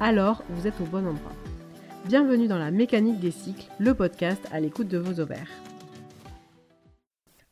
[0.00, 1.32] alors vous êtes au bon endroit.
[2.06, 5.50] Bienvenue dans la mécanique des cycles, le podcast à l'écoute de vos ovaires.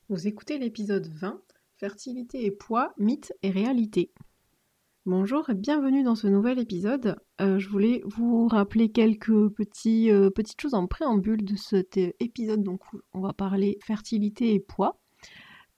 [0.09, 1.41] Vous écoutez l'épisode 20,
[1.79, 4.13] Fertilité et poids, mythe et réalité.
[5.05, 7.17] Bonjour et bienvenue dans ce nouvel épisode.
[7.41, 12.63] Euh, je voulais vous rappeler quelques euh, petites choses en préambule de cet épisode.
[12.63, 12.81] Donc
[13.13, 15.01] on va parler fertilité et poids.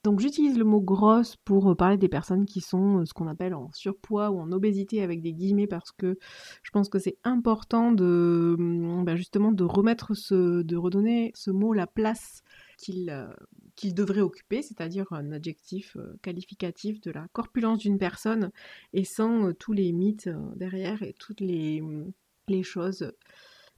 [0.09, 3.27] Donc j'utilise le mot grosse pour euh, parler des personnes qui sont euh, ce qu'on
[3.27, 6.19] appelle en surpoids ou en obésité avec des guillemets parce que
[6.63, 11.51] je pense que c'est important de mm, bah, justement de remettre ce, de redonner ce
[11.51, 12.41] mot la place
[12.79, 13.29] qu'il euh,
[13.77, 18.51] qu'il devrait occuper, c'est-à-dire un adjectif qualificatif de la corpulence d'une personne
[18.95, 22.11] et sans tous les mythes derrière et toutes les, mm,
[22.49, 23.13] les choses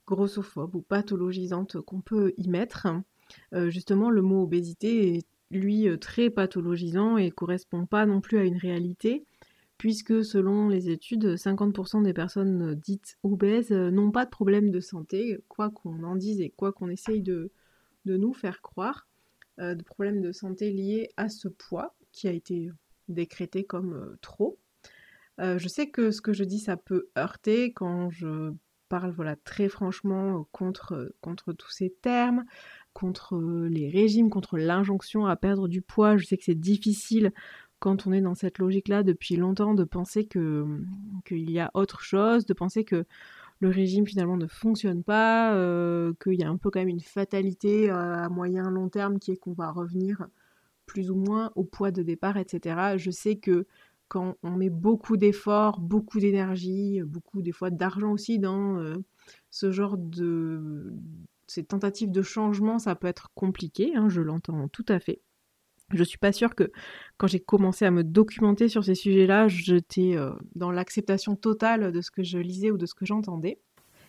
[0.07, 2.87] grossophobes ou pathologisantes qu'on peut y mettre.
[3.67, 8.43] justement, le mot obésité est lui euh, très pathologisant et correspond pas non plus à
[8.43, 9.25] une réalité,
[9.77, 14.79] puisque selon les études, 50% des personnes dites obèses euh, n'ont pas de problème de
[14.79, 17.51] santé, quoi qu'on en dise et quoi qu'on essaye de,
[18.05, 19.07] nous faire croire,
[19.59, 22.69] euh, de problèmes de santé liés à ce poids qui a été
[23.07, 24.57] décrété comme trop.
[25.39, 28.53] je sais que ce que je dis, ça peut heurter quand je
[28.89, 32.45] parle voilà, très franchement contre, contre tous ces termes
[32.93, 36.17] contre euh, les régimes, contre l'injonction à perdre du poids.
[36.17, 37.31] Je sais que c'est difficile
[37.79, 40.65] quand on est dans cette logique-là depuis longtemps de penser que
[41.25, 43.05] qu'il y a autre chose, de penser que
[43.59, 46.99] le régime finalement ne fonctionne pas, euh, qu'il y a un peu quand même une
[46.99, 50.27] fatalité à moyen long terme qui est qu'on va revenir
[50.85, 52.97] plus ou moins au poids de départ, etc.
[52.97, 53.65] Je sais que
[54.11, 58.95] quand on met beaucoup d'efforts, beaucoup d'énergie, beaucoup des fois d'argent aussi dans euh,
[59.51, 60.93] ce genre de,
[61.51, 65.21] ces tentatives de changement, ça peut être compliqué, hein, je l'entends tout à fait.
[65.93, 66.71] Je suis pas sûre que
[67.17, 72.01] quand j'ai commencé à me documenter sur ces sujets-là, j'étais euh, dans l'acceptation totale de
[72.01, 73.59] ce que je lisais ou de ce que j'entendais.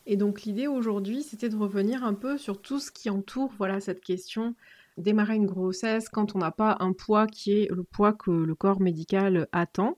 [0.06, 3.80] Et donc l'idée aujourd'hui, c'était de revenir un peu sur tout ce qui entoure voilà
[3.80, 4.54] cette question
[4.98, 8.54] démarrer une grossesse quand on n'a pas un poids qui est le poids que le
[8.54, 9.96] corps médical attend.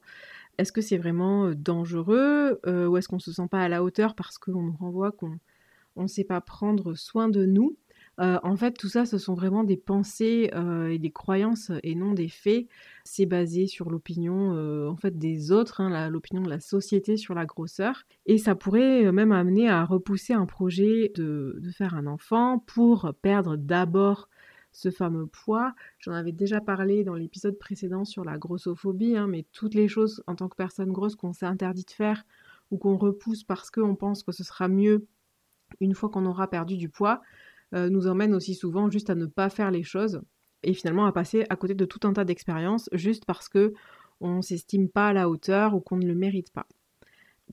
[0.59, 3.83] Est-ce que c'est vraiment euh, dangereux euh, ou est-ce qu'on se sent pas à la
[3.83, 5.39] hauteur parce qu'on nous renvoie qu'on
[5.97, 7.77] on ne sait pas prendre soin de nous.
[8.21, 11.95] Euh, en fait, tout ça, ce sont vraiment des pensées euh, et des croyances et
[11.95, 12.69] non des faits.
[13.05, 17.35] C'est basé sur l'opinion euh, en fait des autres, hein, l'opinion de la société sur
[17.35, 22.61] la grosseur, et ça pourrait même amener à repousser un projet de, faire un enfant
[22.61, 24.29] pour perdre d'abord
[24.71, 25.75] ce fameux poids.
[25.99, 30.23] J'en avais déjà parlé dans l'épisode précédent sur la grossophobie, hein, mais toutes les choses
[30.27, 32.25] en tant que personne grosse qu'on s'est interdit de faire
[32.71, 35.07] ou qu'on repousse parce qu'on pense que ce sera mieux
[35.81, 37.21] une fois qu'on aura perdu du poids,
[37.75, 40.23] euh, nous emmène aussi souvent juste à ne pas faire les choses
[40.63, 43.73] et finalement à passer à côté de tout un tas d'expériences juste parce que
[44.21, 46.67] on s'estime pas à la hauteur ou qu'on ne le mérite pas.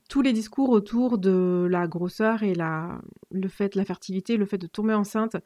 [0.08, 3.00] Tous les discours autour de la grosseur et la,
[3.30, 5.36] le fait, la fertilité, le fait de tomber enceinte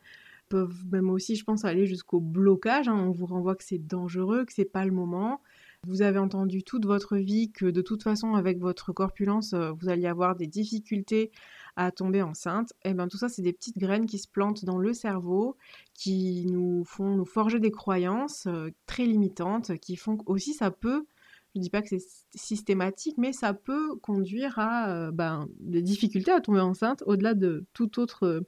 [0.49, 2.89] peuvent même aussi, je pense, aller jusqu'au blocage.
[2.89, 2.95] Hein.
[2.95, 5.41] On vous renvoie que c'est dangereux, que c'est pas le moment.
[5.87, 9.89] Vous avez entendu toute votre vie que de toute façon, avec votre corpulence, euh, vous
[9.89, 11.31] alliez avoir des difficultés
[11.77, 14.65] à tomber enceinte, et eh bien tout ça c'est des petites graines qui se plantent
[14.65, 15.57] dans le cerveau,
[15.93, 21.07] qui nous font nous forger des croyances euh, très limitantes, qui font aussi ça peut,
[21.55, 22.03] je dis pas que c'est
[22.35, 27.67] systématique, mais ça peut conduire à euh, ben, des difficultés à tomber enceinte au-delà de
[27.75, 28.41] tout autre euh,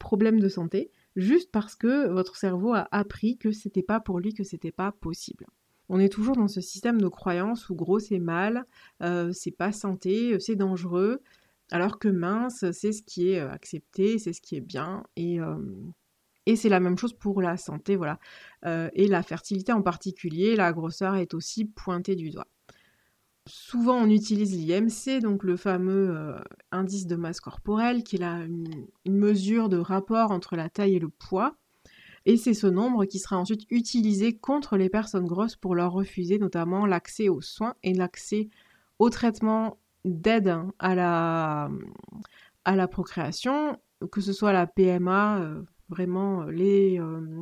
[0.00, 4.34] problème de santé, juste parce que votre cerveau a appris que c'était pas pour lui,
[4.34, 5.46] que c'était pas possible.
[5.88, 8.64] On est toujours dans ce système de croyances où gros c'est mal,
[9.32, 11.20] c'est pas santé, c'est dangereux,
[11.70, 15.04] alors que mince, c'est ce qui est euh, accepté, c'est ce qui est bien.
[15.16, 15.38] Et,
[16.56, 18.18] c'est la même chose pour la santé, voilà.
[18.64, 22.46] Et la fertilité en particulier, la grosseur est aussi pointée du doigt.
[23.46, 26.36] Souvent, on utilise l'IMC, donc le fameux
[26.70, 31.08] indice de masse corporelle, qui est une, mesure de rapport entre la taille et le
[31.08, 31.56] poids.
[32.26, 36.38] Et c'est ce nombre qui sera ensuite utilisé contre les personnes grosses pour leur refuser
[36.38, 38.48] notamment l'accès aux soins et l'accès
[38.98, 41.70] aux traitements d'aide à la,
[42.64, 43.78] à la procréation,
[44.12, 47.40] que ce soit la PMA, euh, vraiment euh, les, euh,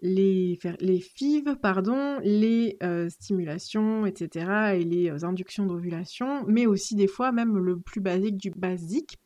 [0.00, 2.78] les, les FIV, pardon, les
[3.08, 8.50] stimulations, etc., et les inductions d'ovulation, mais aussi des fois même le plus basique du
[8.50, 9.18] basique.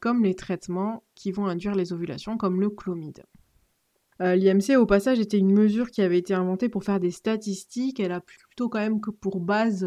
[0.00, 3.22] comme les traitements qui vont induire les ovulations, comme le chlomide.
[4.22, 8.00] Euh, L'IMC, au passage, était une mesure qui avait été inventée pour faire des statistiques.
[8.00, 9.86] Elle a plutôt quand même que pour base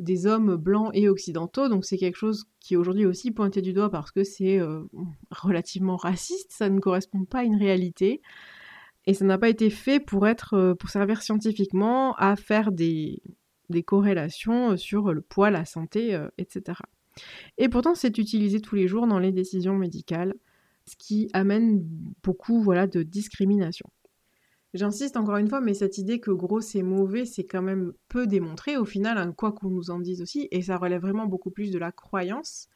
[0.00, 1.68] des hommes blancs et occidentaux.
[1.68, 4.82] Donc c'est quelque chose qui est aujourd'hui aussi pointé du doigt parce que c'est euh,
[5.30, 6.52] relativement raciste.
[6.52, 8.22] Ça ne correspond pas à une réalité.
[9.06, 13.22] Et ça n'a pas été fait pour être, pour servir scientifiquement à faire des,
[13.70, 16.78] des corrélations sur le poids, la santé, etc.
[17.56, 20.34] Et pourtant, c'est utilisé tous les jours dans les décisions médicales
[20.90, 21.82] ce qui amène
[22.22, 23.88] beaucoup voilà, de discrimination.
[24.72, 28.28] J'insiste encore une fois, mais cette idée que gros c'est mauvais, c'est quand même peu
[28.28, 31.50] démontré au final, hein, quoi qu'on nous en dise aussi, et ça relève vraiment beaucoup
[31.50, 32.68] plus de la croyance,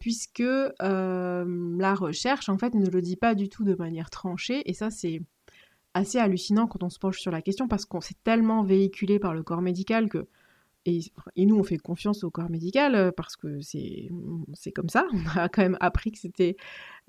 [0.00, 4.68] puisque euh, la recherche en fait ne le dit pas du tout de manière tranchée,
[4.68, 5.22] et ça c'est
[5.94, 9.32] assez hallucinant quand on se penche sur la question, parce qu'on s'est tellement véhiculé par
[9.32, 10.26] le corps médical que
[10.88, 11.00] et,
[11.36, 14.08] nous, on fait confiance au corps médical euh, parce que c'est
[14.72, 15.06] comme ça.
[15.12, 16.56] On a quand même appris que c'était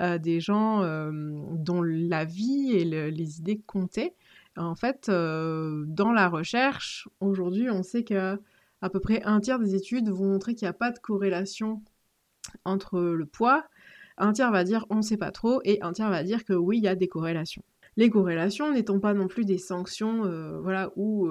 [0.01, 0.81] euh, des gens
[1.11, 4.15] dont la vie et les idées comptaient.
[4.57, 8.37] En fait, dans la recherche, aujourd'hui, on sait qu'à
[8.81, 11.81] à peu près un tiers des études vont montrer qu'il n'y a pas de corrélation
[12.65, 13.65] entre le poids.
[14.17, 16.53] Un tiers va dire on ne sait pas trop et un tiers va dire que
[16.53, 17.63] oui, il y a des corrélations.
[17.97, 20.21] Les corrélations n'étant pas non plus des sanctions
[20.61, 21.29] voilà, où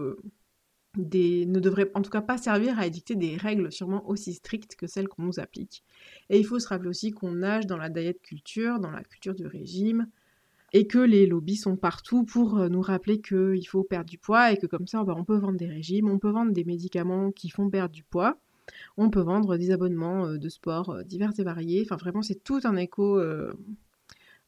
[0.96, 4.86] ne devrait en tout cas pas servir à édicter des règles sûrement aussi strictes que
[4.86, 5.84] celles qu'on nous applique.
[6.30, 9.34] Et il faut se rappeler aussi qu'on nage dans la diet culture, dans la culture
[9.34, 10.08] du régime,
[10.76, 14.52] et que les lobbies sont partout pour euh, nous rappeler qu'il faut perdre du poids
[14.52, 17.32] et que comme ça bah, on peut vendre des régimes, on peut vendre des médicaments
[17.32, 18.38] qui font perdre du poids,
[18.98, 21.82] on peut vendre des abonnements euh, de sport euh, divers et variés.
[21.82, 23.18] Enfin vraiment c'est tout un éco,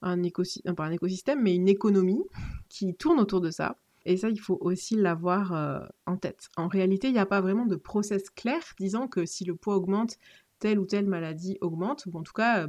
[0.02, 2.22] un, écosystème, mais une économie
[2.68, 3.78] qui tourne autour de ça.
[4.04, 6.48] Et ça, il faut aussi l'avoir euh, en tête.
[6.56, 9.76] En réalité, il n'y a pas vraiment de process clair disant que si le poids
[9.76, 10.18] augmente,
[10.58, 12.06] telle ou telle maladie augmente.
[12.06, 12.68] Ou en tout cas,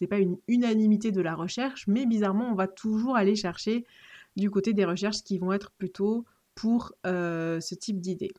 [0.00, 3.84] n'est pas une unanimité de la recherche, mais bizarrement, on va toujours aller chercher
[4.36, 6.24] du côté des recherches qui vont être plutôt
[6.54, 8.32] pour euh, ce type d'idée.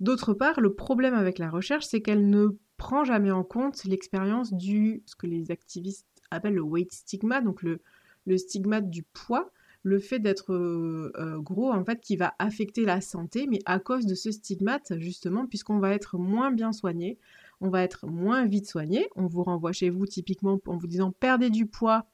[0.00, 4.52] D'autre part, le problème avec la recherche, c'est qu'elle ne prend jamais en compte l'expérience
[4.52, 7.80] du ce que les activistes appellent le weight stigma, donc le,
[8.26, 9.50] le stigmate du poids,
[9.82, 13.78] le fait d'être euh, euh, gros, en fait, qui va affecter la santé, mais à
[13.78, 17.18] cause de ce stigmate, justement, puisqu'on va être moins bien soigné,
[17.60, 19.08] on va être moins vite soigné.
[19.16, 22.06] On vous renvoie chez vous typiquement en vous disant perdez du poids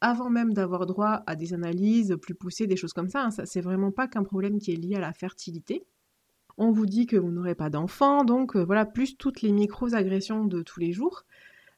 [0.00, 3.24] avant même d'avoir droit à des analyses plus poussées, des choses comme ça.
[3.24, 3.30] Hein.
[3.30, 5.84] ça c'est vraiment pas qu'un problème qui est lié à la fertilité.
[6.56, 10.44] On vous dit que vous n'aurez pas d'enfant, donc euh, voilà, plus toutes les micro-agressions
[10.44, 11.24] de tous les jours.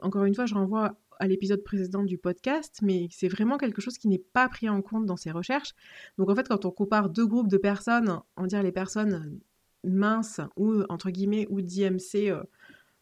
[0.00, 3.98] Encore une fois, je renvoie à l'épisode précédent du podcast, mais c'est vraiment quelque chose
[3.98, 5.74] qui n'est pas pris en compte dans ces recherches.
[6.16, 9.38] Donc en fait, quand on compare deux groupes de personnes, on dirait les personnes
[9.84, 12.42] minces ou entre guillemets ou d'IMC euh,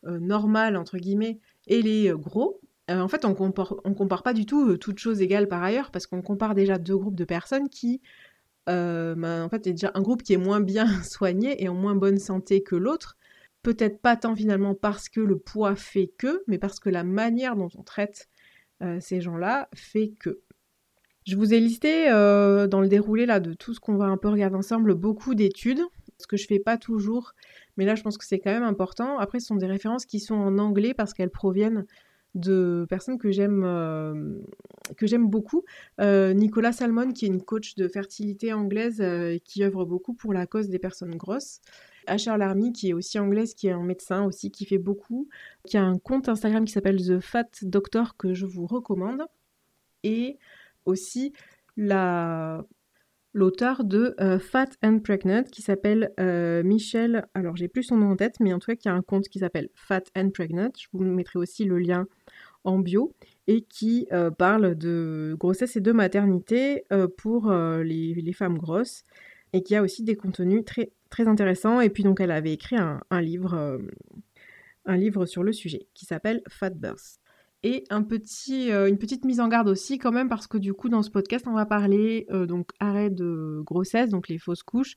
[0.07, 4.33] euh, normal entre guillemets et les euh, gros, en fait on compare, on compare pas
[4.33, 7.69] du tout toutes choses égales par ailleurs parce qu'on compare déjà deux groupes de personnes
[7.69, 8.01] qui
[8.67, 11.95] ben, en fait est déjà un groupe qui est moins bien soigné et en moins
[11.95, 13.19] bonne santé que l'autre
[13.63, 17.57] Peut-être pas tant finalement parce que le poids fait que, mais parce que la manière
[17.57, 18.29] dont on traite
[18.83, 20.41] euh, ces gens-là fait que.
[21.27, 24.17] Je vous ai listé euh, dans le déroulé là de tout ce qu'on va un
[24.17, 25.83] peu regarder ensemble beaucoup d'études,
[26.19, 27.35] ce que je fais pas toujours,
[27.79, 29.19] mais là je pense que c'est quand même important.
[29.19, 31.87] Après, ce sont des références qui sont en anglais parce qu'elles proviennent
[32.35, 34.39] de personnes que j'aime euh,
[34.99, 35.65] que j'aime beaucoup.
[35.99, 39.03] Nicolas Salmon, qui est une coach de fertilité anglaise
[39.45, 41.61] qui œuvre beaucoup pour la cause des personnes grosses.
[42.09, 45.29] Asher Larmy, qui est aussi anglaise, qui est un médecin aussi, qui fait beaucoup,
[45.67, 49.23] qui a un compte Instagram qui s'appelle The Fat Doctor que je vous recommande.
[50.05, 50.39] Et
[50.85, 51.33] aussi
[51.77, 52.65] la
[53.39, 58.11] l'auteur de euh, Fat and Pregnant qui s'appelle euh, Michel, alors j'ai plus son nom
[58.11, 60.71] en tête, mais en tout cas qui a un compte qui s'appelle Fat and Pregnant.
[60.77, 62.09] Je vous mettrai aussi le lien
[62.65, 63.15] en bio
[63.47, 66.85] et qui euh, parle de grossesse et de maternité
[67.17, 69.05] pour les, femmes grosses
[69.53, 71.81] et qui a aussi des contenus très très intéressant.
[71.81, 73.79] Et puis donc elle avait écrit un, livre,
[74.85, 77.21] un livre sur le sujet qui s'appelle Fat Birth.
[77.65, 81.03] Et euh, une petite mise en garde aussi quand même parce que du coup dans
[81.03, 84.97] ce podcast on va parler euh, donc arrêt de grossesse, donc les fausses couches,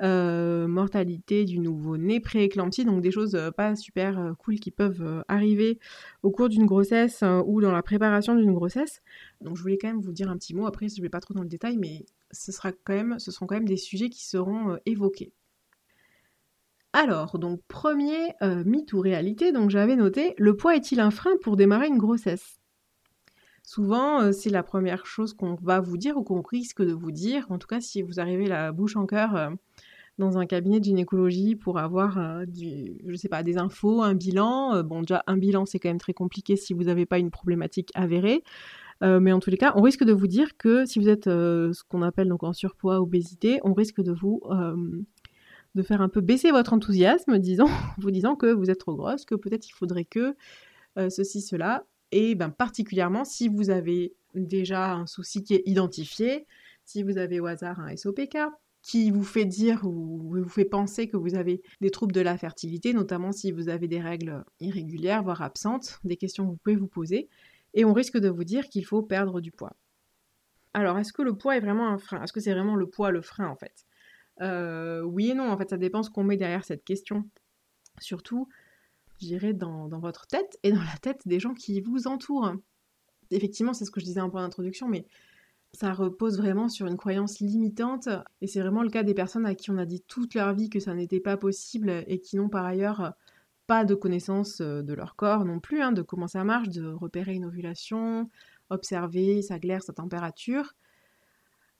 [0.00, 5.80] mortalité du nouveau-né, pré-éclampsie, donc des choses pas super cool qui peuvent arriver
[6.22, 9.02] au cours d'une grossesse ou dans la préparation d'une grossesse.
[9.40, 11.20] Donc je voulais quand même vous dire un petit mot, après je ne vais pas
[11.20, 14.10] trop dans le détail, mais ce, sera quand même, ce seront quand même des sujets
[14.10, 15.32] qui seront évoqués.
[16.98, 21.32] Alors, donc premier euh, mythe ou réalité, donc j'avais noté, le poids est-il un frein
[21.42, 22.58] pour démarrer une grossesse?
[23.62, 27.10] Souvent, euh, c'est la première chose qu'on va vous dire ou qu'on risque de vous
[27.10, 27.44] dire.
[27.50, 29.50] En tout cas, si vous arrivez la bouche en cœur
[30.18, 34.14] dans un cabinet de gynécologie pour avoir euh, du, je sais pas, des infos, un
[34.14, 34.76] bilan.
[34.76, 37.30] Euh, bon, déjà, un bilan, c'est quand même très compliqué si vous n'avez pas une
[37.30, 38.42] problématique avérée.
[39.02, 41.24] Euh, mais en tous les cas, on risque de vous dire que si vous êtes
[41.26, 44.40] ce qu'on appelle donc en surpoids, obésité, on risque de vous
[45.76, 47.38] de faire un peu baisser votre enthousiasme,
[47.98, 50.34] vous disant que vous êtes trop grosse, que peut-être il faudrait que
[51.10, 51.84] ceci, cela.
[52.10, 56.46] Et ben, particulièrement si vous avez déjà un souci qui est identifié,
[56.84, 58.38] si vous avez au hasard un SOPK,
[58.86, 62.38] qui vous fait dire ou vous fait penser que vous avez des troubles de la
[62.38, 66.76] fertilité, notamment si vous avez des règles irrégulières, voire absentes, des questions que vous pouvez
[66.76, 67.28] vous poser,
[67.74, 69.74] et on risque de vous dire qu'il faut perdre du poids.
[70.72, 72.22] Alors, est-ce que le poids est vraiment un frein?
[72.22, 73.86] Est-ce que c'est vraiment le poids le frein en fait?
[74.40, 77.28] Euh, Oui et non, en fait, ça dépend ce qu'on met derrière cette question.
[78.00, 78.48] Surtout,
[79.20, 82.52] je dirais, dans, votre tête et dans la tête des gens qui vous entourent.
[83.30, 85.06] Effectivement, c'est ce que je disais en introduction, mais
[85.72, 88.08] ça repose vraiment sur une croyance limitante
[88.40, 90.70] et c'est vraiment le cas des personnes à qui on a dit toute leur vie
[90.70, 93.14] que ça n'était pas possible et qui n'ont par ailleurs
[93.66, 96.86] pas de connaissance euh, de leur corps non plus, hein, de comment ça marche, de
[96.86, 98.30] repérer une ovulation,
[98.70, 100.74] observer sa glaire, sa température.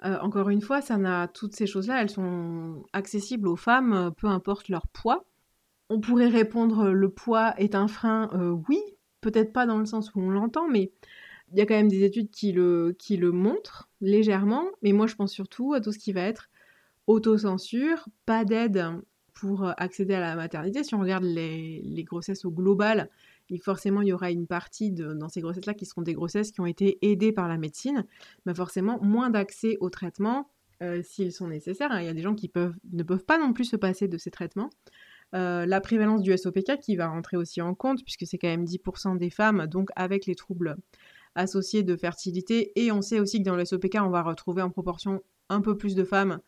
[0.05, 4.27] Euh, encore une fois, ça n'a toutes ces choses-là, elles sont accessibles aux femmes, peu
[4.27, 5.25] importe leur poids.
[5.89, 8.81] On pourrait répondre le poids est un frein, euh, oui,
[9.21, 10.93] peut-être pas dans le sens où on l'entend, mais
[11.53, 15.33] il y a quand même des études qui le montrent légèrement, mais moi je pense
[15.33, 16.51] surtout à tout ce qui va être
[17.07, 18.85] autocensure, pas d'aide
[19.37, 20.83] pour accéder à la maternité.
[20.83, 23.11] Si on regarde les, grossesses au global,
[23.63, 26.67] forcément il y aura une partie dans ces grossesses-là qui seront des grossesses qui ont
[26.67, 28.07] été aidées par la médecine,
[28.47, 30.51] mais forcément moins d'accès aux traitements
[30.83, 31.93] euh, s'ils sont nécessaires.
[31.93, 32.01] Hein.
[32.01, 32.51] Il y a des gens qui
[32.93, 34.71] ne peuvent pas non plus se passer de ces traitements.
[35.35, 38.65] Euh, la prévalence du SOPK qui va rentrer aussi en compte, puisque c'est quand même
[38.65, 40.77] 10% des femmes, donc avec les troubles
[41.35, 42.73] associés de fertilité.
[42.77, 45.77] Et on sait aussi que dans le SOPK, on va retrouver en proportion un peu
[45.77, 46.41] plus de femmes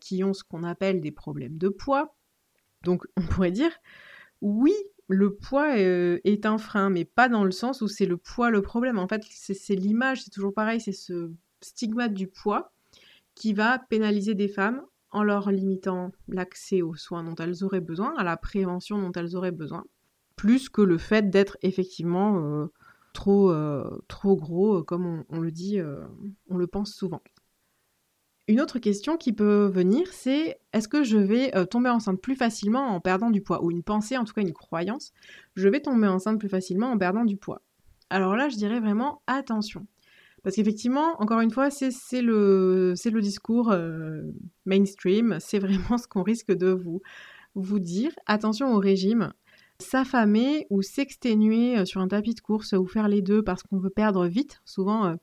[0.00, 2.14] qui ont ce qu'on appelle des problèmes de poids.
[2.84, 3.72] Donc on pourrait dire,
[4.40, 4.74] oui,
[5.08, 8.50] le poids euh, est un frein, mais pas dans le sens où c'est le poids
[8.50, 8.98] le problème.
[8.98, 12.72] En fait, c'est l'image, c'est toujours pareil, c'est ce stigmate du poids
[13.34, 18.14] qui va pénaliser des femmes en leur limitant l'accès aux soins dont elles auraient besoin,
[18.16, 19.84] à la prévention dont elles auraient besoin,
[20.36, 22.66] plus que le fait d'être effectivement euh,
[23.12, 25.78] trop, euh, trop gros, comme on, le dit,
[26.48, 27.22] on le pense souvent.
[28.46, 32.88] Une autre question qui peut venir, c'est est-ce que je vais tomber enceinte plus facilement
[32.88, 33.64] en perdant du poids?
[33.64, 35.12] Ou une pensée, en tout cas une croyance,
[35.54, 37.62] je vais tomber enceinte plus facilement en perdant du poids?
[38.10, 39.86] Alors là, je dirais vraiment attention.
[40.44, 43.74] Parce qu'effectivement, encore une fois, c'est le, discours
[44.66, 46.68] mainstream, c'est vraiment ce qu'on risque de
[47.54, 48.12] vous, dire.
[48.26, 49.32] Attention au régime,
[49.78, 53.78] s'affamer ou s'exténuer euh, sur un tapis de course ou faire les deux parce qu'on
[53.78, 54.60] veut perdre vite.
[54.64, 55.14] Souvent, euh,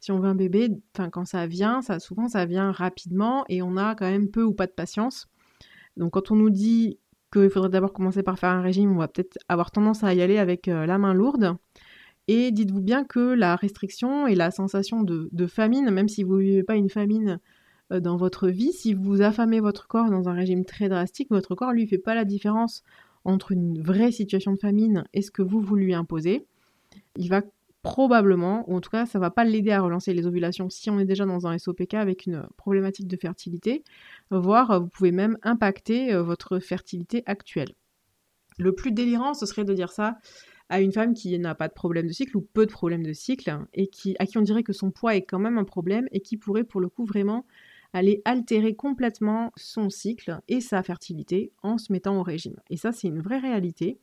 [0.00, 0.70] si on veut un bébé,
[1.12, 4.52] quand ça vient, ça, souvent ça vient rapidement et on a quand même peu ou
[4.52, 5.28] pas de patience.
[5.96, 6.98] Donc quand on nous dit
[7.32, 10.22] qu'il faudrait d'abord commencer par faire un régime, on va peut-être avoir tendance à y
[10.22, 11.56] aller avec euh, la main lourde.
[12.28, 16.42] Et dites-vous bien que la restriction et la sensation de, famine, même si vous ne
[16.42, 17.40] vivez pas une famine
[17.90, 21.72] dans votre vie, si vous affamez votre corps dans un régime très drastique, votre corps
[21.72, 22.82] lui fait pas la différence
[23.24, 26.46] entre une vraie situation de famine et ce que vous, vous lui imposez,
[27.16, 27.42] il va
[27.82, 30.98] probablement, ou en tout cas ça va pas l'aider à relancer les ovulations si on
[30.98, 33.84] est déjà dans un SOPK avec une problématique de fertilité,
[34.30, 37.74] voire euh, vous pouvez même impacter euh, votre fertilité actuelle.
[38.58, 40.18] Le plus délirant, ce serait de dire ça
[40.68, 43.12] à une femme qui n'a pas de problème de cycle ou peu de problèmes de
[43.12, 46.08] cycle et qui, à qui on dirait que son poids est quand même un problème
[46.10, 47.46] et qui pourrait pour le coup vraiment
[47.92, 52.56] aller altérer complètement son cycle et sa fertilité en se mettant au régime.
[52.68, 53.98] Et ça, c'est une vraie réalité.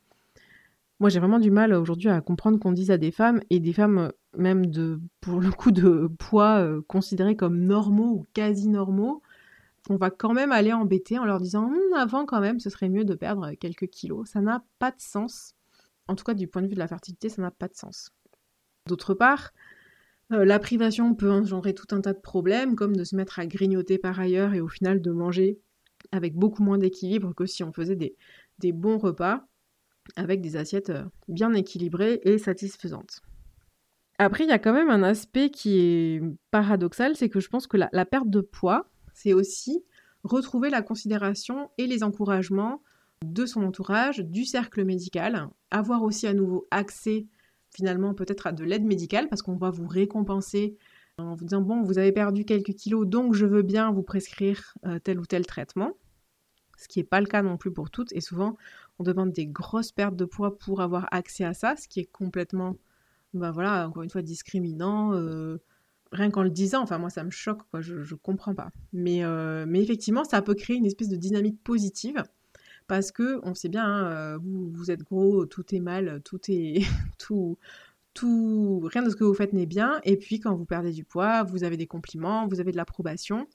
[0.98, 3.72] Moi, j'ai vraiment du mal aujourd'hui à comprendre qu'on dise à des femmes, et des
[3.72, 9.22] femmes même de, pour le coup de poids euh, considérés comme normaux ou quasi normaux,
[9.86, 12.88] qu'on va quand même aller embêter en leur disant hum, avant quand même, ce serait
[12.88, 14.28] mieux de perdre quelques kilos.
[14.30, 15.54] Ça n'a pas de sens.
[16.08, 18.10] En tout cas, du point de vue de la fertilité, ça n'a pas de sens.
[18.86, 19.52] D'autre part,
[20.32, 23.46] euh, la privation peut engendrer tout un tas de problèmes, comme de se mettre à
[23.46, 25.58] grignoter par ailleurs et au final de manger
[26.12, 29.46] avec beaucoup moins d'équilibre que si on faisait des, bons repas
[30.14, 33.22] avec des assiettes euh, bien équilibrées et satisfaisantes.
[34.18, 37.66] Après, il y a quand même un aspect qui est paradoxal, c'est que je pense
[37.66, 39.84] que la, perte de poids, c'est aussi
[40.24, 42.82] retrouver la considération et les encouragements
[43.24, 47.26] de son entourage, du cercle médical, avoir aussi à nouveau accès
[47.74, 50.76] finalement peut-être à de l'aide médicale parce qu'on va vous récompenser
[51.18, 54.74] en vous disant bon vous avez perdu quelques kilos donc je veux bien vous prescrire
[54.86, 55.92] euh, tel ou tel traitement
[56.78, 58.56] ce qui n'est pas le cas non plus pour toutes et souvent
[58.98, 62.10] on demande des grosses pertes de poids pour avoir accès à ça ce qui est
[62.10, 62.76] complètement
[63.34, 65.58] ben voilà encore une fois discriminant euh,
[66.12, 68.70] rien qu'en le disant, enfin moi ça me choque, je, je comprends pas.
[68.92, 72.22] Mais, euh, mais effectivement, ça peut créer une espèce de dynamique positive
[72.86, 76.40] parce que on sait bien, hein, euh, vous, vous, êtes gros, tout est mal, tout
[76.48, 76.80] est
[77.18, 77.58] tout,
[78.14, 80.00] tout, rien de ce que vous faites n'est bien.
[80.04, 83.48] Et puis quand vous perdez du poids, vous avez des compliments, vous avez de l'approbation.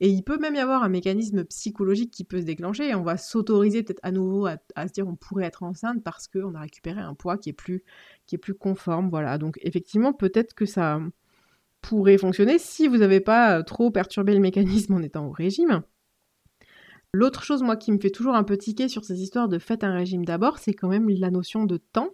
[0.00, 2.88] Et il peut même y avoir un mécanisme psychologique qui peut se déclencher.
[2.88, 6.28] Et on va s'autoriser peut-être à nouveau à, se dire on pourrait être enceinte parce
[6.28, 7.82] qu'on a récupéré un poids qui est plus,
[8.58, 9.10] conforme.
[9.10, 9.38] Voilà.
[9.38, 11.00] Donc effectivement, peut-être que ça
[11.82, 15.82] pourrait fonctionner si vous n'avez pas trop perturbé le mécanisme en étant au régime.
[17.14, 19.82] L'autre chose, moi, qui me fait toujours un peu tiquer sur ces histoires de faites
[19.82, 22.10] un régime d'abord, c'est quand même la notion de temps.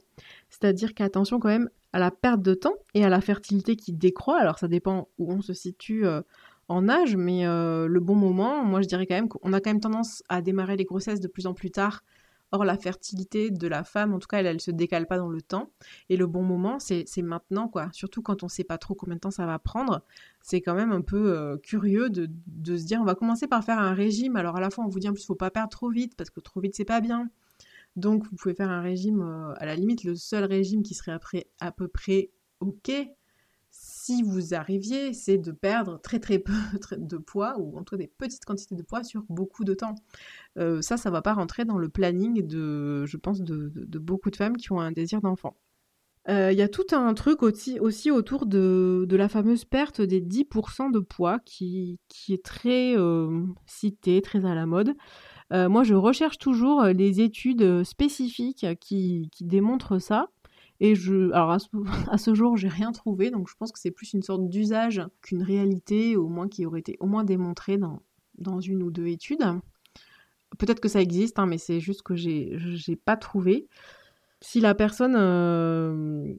[0.51, 4.41] C'est-à-dire qu'attention quand même à la perte de temps et à la fertilité qui décroît.
[4.41, 6.23] Alors ça dépend où on se situe euh,
[6.69, 9.71] en âge, mais euh, le bon moment, moi je dirais quand même qu'on a quand
[9.71, 12.03] même tendance à démarrer les grossesses de plus en plus tard.
[12.53, 15.29] Or, la fertilité de la femme, en tout cas, elle, ne se décale pas dans
[15.29, 15.73] le temps.
[16.09, 17.89] Et le bon moment, c'est maintenant, quoi.
[17.91, 20.05] Surtout quand on ne sait pas trop combien de temps ça va prendre.
[20.41, 22.29] C'est quand même un peu euh, curieux de,
[22.65, 24.37] se dire, on va commencer par faire un régime.
[24.37, 26.15] Alors, à la fois, on vous dit en plus, il faut pas perdre trop vite,
[26.17, 27.29] parce que trop vite, c'est pas bien.
[27.97, 31.19] Donc, vous pouvez faire un régime, euh, à la limite, le seul régime qui serait
[31.59, 32.31] à peu près
[32.61, 32.93] OK,
[33.77, 36.53] si vous arriviez, c'est de perdre très très peu
[36.99, 39.95] de poids, ou en des petites quantités de poids sur beaucoup de temps.
[40.59, 44.37] Euh, ça, ça va pas rentrer dans le planning de, je pense, de, beaucoup de
[44.37, 45.57] femmes qui ont un désir d'enfant.
[46.29, 50.93] Euh, il y a tout un truc aussi, autour de, la fameuse perte des 10%
[50.93, 54.95] de poids qui, est très euh, citée, très à la mode.
[55.51, 60.29] moi, je recherche toujours les études spécifiques qui démontrent ça.
[60.85, 61.69] Et je, alors à ce,
[62.11, 65.03] à ce jour, j'ai rien trouvé, donc je pense que c'est plus une sorte d'usage
[65.23, 68.03] qu'une réalité, au moins qui aurait été au moins démontrée dans,
[68.37, 69.43] dans une ou deux études.
[70.59, 73.67] Peut-être que ça existe, hein, mais c'est juste que j'ai, j'ai pas trouvé.
[74.43, 76.35] Si la personne euh,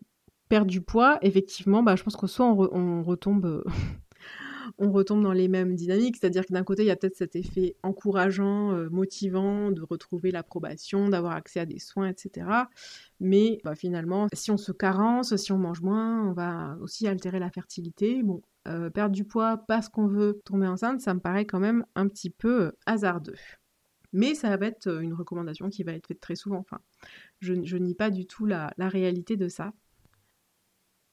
[0.47, 3.63] perd du poids, effectivement, bah, je pense que soit on, on retombe
[4.77, 7.35] on retombe dans les mêmes dynamiques, c'est-à-dire que d'un côté, il y a peut-être cet
[7.35, 12.47] effet encourageant, euh, motivant de retrouver l'approbation, d'avoir accès à des soins, etc.
[13.19, 17.39] Mais bah, finalement, si on se carence, si on mange moins, on va aussi altérer
[17.39, 18.23] la fertilité.
[18.23, 21.85] Bon, euh, perdre du poids parce qu'on veut tomber enceinte, ça me paraît quand même
[21.95, 23.35] un petit peu euh, hasardeux.
[24.13, 26.65] Mais ça va être une recommandation qui va être faite très souvent.
[27.41, 29.73] Je nie pas du tout la réalité de ça.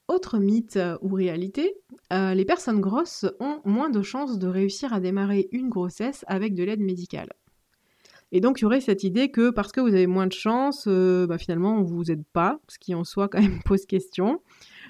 [0.08, 1.74] Autre mythe euh, ou réalité,
[2.12, 6.54] euh, les personnes grosses ont moins de chances de réussir à démarrer une grossesse avec
[6.54, 7.30] de l'aide médicale.
[8.32, 10.86] Et donc il y aurait cette idée que parce que vous avez moins de chances,
[10.88, 14.42] euh, bah, finalement on vous aide pas, ce qui en soi quand même pose question.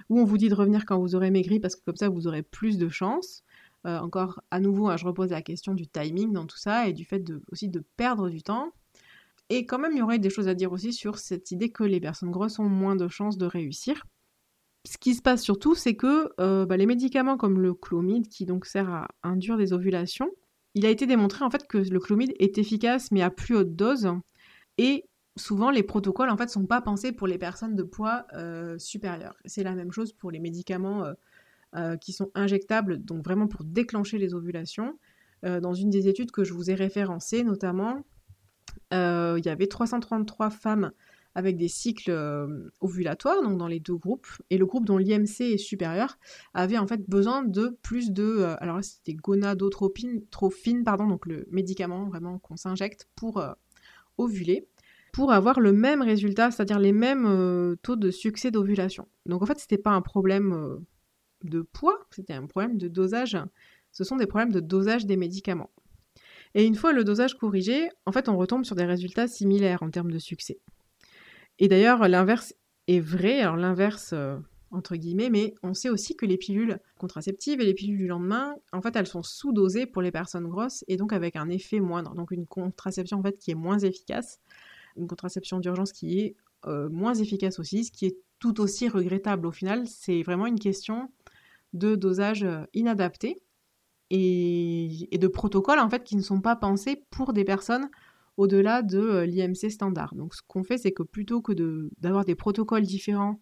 [0.09, 2.27] Ou on vous dit de revenir quand vous aurez maigri parce que comme ça vous
[2.27, 3.44] aurez plus de chances.
[3.85, 7.05] encore à nouveau, hein, je repose la question du timing dans tout ça et du
[7.05, 8.72] fait aussi de perdre du temps.
[9.51, 11.85] Et quand même il y aurait des choses à dire aussi sur cette idée que
[11.85, 14.07] les personnes grosses ont moins de chances de réussir
[14.85, 18.47] ce qui se passe surtout, c'est que euh, bah, les médicaments comme le chlomide, qui
[18.47, 20.31] donc sert à induire des ovulations,
[20.75, 23.77] il a été démontré en fait que le chlomide est efficace mais à plus haute
[23.77, 24.09] dose.
[24.79, 25.05] Et
[25.37, 29.37] souvent, les protocoles en fait sont pas pensés pour les personnes de poids euh, supérieur.
[29.45, 31.05] C'est la même chose pour les médicaments
[31.77, 34.99] euh, qui sont injectables, donc vraiment pour déclencher les ovulations.
[35.42, 38.05] dans une des études que je vous ai référencées, notamment,
[38.92, 40.92] il y avait 333 femmes
[41.35, 45.40] avec des cycles euh, ovulatoires, donc dans les deux groupes, et le groupe dont l'IMC
[45.40, 46.18] est supérieur
[46.55, 51.27] avait en fait besoin de plus de, euh, alors là c'était gonadotropine, trophine, pardon, donc
[51.27, 53.53] le médicament vraiment qu'on s'injecte pour euh,
[54.18, 54.66] ovuler,
[55.12, 59.07] pour avoir le même résultat, c'est-à-dire les mêmes taux de succès d'ovulation.
[59.27, 60.79] Donc en fait c'était pas un problème
[61.45, 63.37] de poids, c'était un problème de dosage,
[63.90, 65.71] ce sont des problèmes de dosage des médicaments.
[66.55, 69.90] Et une fois le dosage corrigé, en fait on retombe sur des résultats similaires en
[69.90, 70.61] termes de succès.
[71.59, 72.55] Et d'ailleurs, l'inverse
[72.88, 73.41] est vrai.
[73.41, 74.38] Alors l'inverse, euh,
[74.71, 78.55] entre guillemets, mais on sait aussi que les pilules contraceptives et les pilules du lendemain,
[78.73, 82.15] en fait, elles sont sous-dosées pour les personnes grosses et donc avec un effet moindre.
[82.15, 84.41] Donc une contraception, en fait, qui est moins efficace.
[84.97, 86.37] Une contraception d'urgence qui est
[86.67, 89.87] euh, moins efficace aussi, ce qui est tout aussi regrettable au final.
[89.87, 91.11] C'est vraiment une question
[91.73, 93.43] de dosage euh, inadapté
[94.11, 97.88] et, et de protocoles, en fait, qui ne sont pas pensés pour des personnes
[98.37, 100.14] au-delà de euh, l'IMC standard.
[100.14, 101.53] Donc ce qu'on fait, c'est que plutôt que
[101.99, 103.40] d'avoir des protocoles différents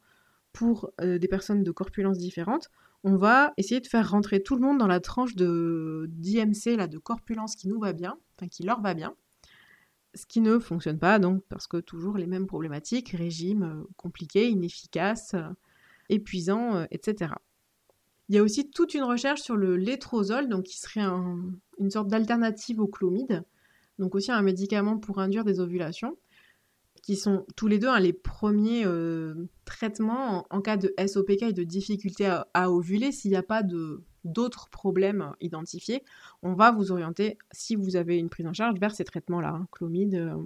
[0.53, 2.71] pour euh, des personnes de corpulence différentes,
[3.05, 6.99] on va essayer de faire rentrer tout le monde dans la tranche d'IMC, là, de
[6.99, 9.15] corpulence qui nous va bien, enfin qui leur va bien.
[10.15, 14.49] Ce qui ne fonctionne pas, donc, parce que toujours les mêmes problématiques, régime euh, compliqué,
[14.49, 15.37] inefficace,
[16.09, 17.35] épuisant, etc.
[18.29, 22.09] Il y a aussi toute une recherche sur le létrozole, donc qui serait une sorte
[22.09, 23.45] d'alternative au chlomide,
[24.01, 26.17] donc aussi un médicament pour induire des ovulations.
[27.03, 29.35] qui sont tous les deux hein, les premiers euh,
[29.65, 33.13] traitements en, cas de SOPK et de difficulté à, ovuler.
[33.13, 33.63] S'il n'y a pas
[34.25, 36.03] d'autres problèmes identifiés,
[36.43, 39.51] on va vous orienter, si vous avez une prise en charge, vers ces traitements-là.
[39.51, 39.67] Hein.
[39.71, 40.37] chlomide, euh,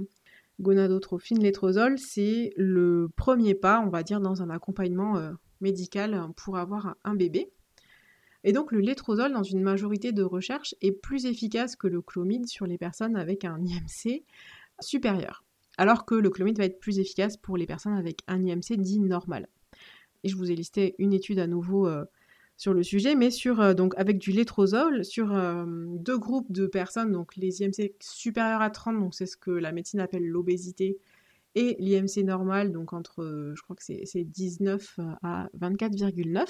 [0.60, 6.58] gonadotrophine, létrozole, c'est le premier pas, on va dire, dans un accompagnement euh, médical pour
[6.58, 7.50] avoir un bébé.
[8.44, 12.46] Et donc le létrozole, dans une majorité de recherches, est plus efficace que le chlomide
[12.46, 14.22] sur les personnes avec un IMC
[14.80, 15.44] supérieur.
[15.78, 19.00] Alors que le chlomide va être plus efficace pour les personnes avec un IMC dit
[19.00, 19.48] normal.
[20.22, 22.04] Et je vous ai listé une étude à nouveau euh,
[22.56, 26.66] sur le sujet, mais sur, euh, donc avec du létrozole, sur euh, deux groupes de
[26.66, 30.98] personnes, donc les IMC supérieurs à 30, donc c'est ce que la médecine appelle l'obésité,
[31.56, 36.48] et l'IMC normal, donc entre, je crois que c'est 19 à 24,9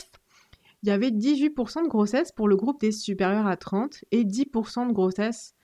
[0.84, 4.88] il y avait 18% de grossesse pour le groupe des supérieurs à 30 et 10%
[4.88, 5.54] de grossesse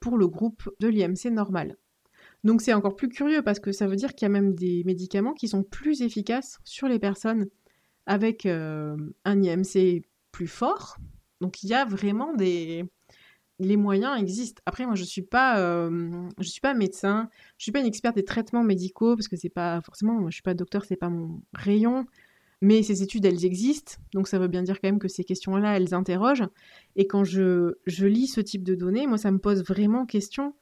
[0.00, 1.76] pour le groupe de l'IMC normal.
[2.44, 4.82] Donc c'est encore plus curieux parce que ça veut dire qu'il y a même des
[4.84, 7.48] médicaments qui sont plus efficaces sur les personnes
[8.06, 10.96] avec euh, un IMC plus fort.
[11.42, 12.86] Donc il y a vraiment des
[13.58, 14.62] les moyens existent.
[14.64, 18.64] Après moi je suis euh, suis pas médecin, je suis pas une experte des traitements
[18.64, 22.06] médicaux parce que c'est pas forcément moi je suis pas docteur, c'est pas mon rayon.
[22.62, 25.76] Mais ces études, elles existent, donc ça veut bien dire quand même que ces questions-là,
[25.76, 26.46] elles interrogent.
[26.94, 30.54] Et quand je, lis ce type de données, moi, ça me pose vraiment question,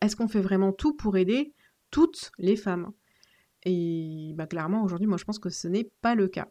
[0.00, 1.52] est-ce qu'on fait vraiment tout pour aider
[1.90, 2.90] toutes les femmes?
[3.64, 6.48] Et bah, clairement, aujourd'hui, moi, je pense que ce n'est pas le cas.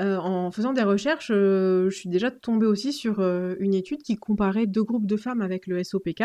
[0.00, 4.02] Euh, en faisant des recherches, euh, je suis déjà tombée aussi sur euh, une étude
[4.02, 6.24] qui comparait deux groupes de femmes avec le SOPK.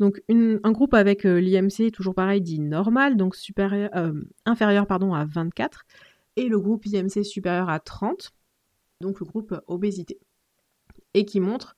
[0.00, 3.90] Donc un groupe avec l'IMC, toujours pareil, dit normal, donc supérieur,
[4.44, 5.86] inférieur pardon, à 24,
[6.40, 8.32] et le groupe IMC supérieur à 30,
[9.02, 10.18] donc le groupe obésité,
[11.12, 11.76] et qui montre